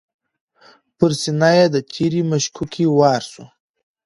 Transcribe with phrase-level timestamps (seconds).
[0.97, 3.43] پر سینه یې د تیرې مشوکي وار سو